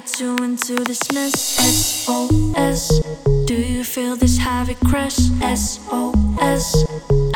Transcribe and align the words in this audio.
get 0.00 0.18
you 0.18 0.36
into 0.38 0.74
this 0.82 1.12
mess. 1.12 1.38
SOS. 1.38 3.00
Do 3.46 3.54
you 3.54 3.84
feel 3.84 4.16
this 4.16 4.36
heavy 4.38 4.74
crash? 4.86 5.16
SOS. 5.54 6.84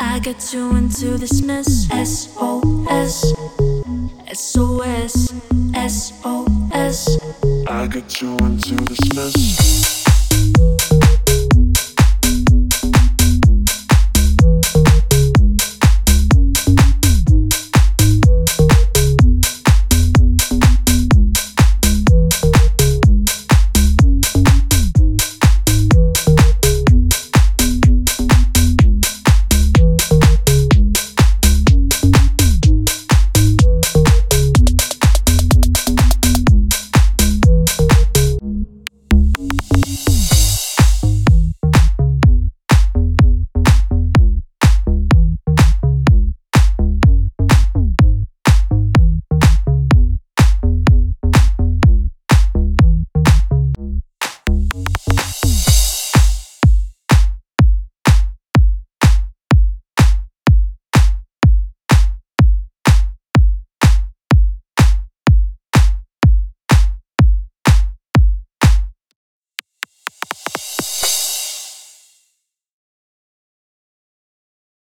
I 0.01 0.19
get 0.21 0.53
you 0.53 0.75
into 0.75 1.17
this 1.17 1.41
mess. 1.41 1.87
SOS. 1.87 3.33
SOS. 4.33 5.33
SOS. 5.87 6.99
I 7.69 7.87
get 7.87 8.21
you 8.21 8.35
into 8.39 8.75
this 8.75 9.15
mess. 9.15 9.98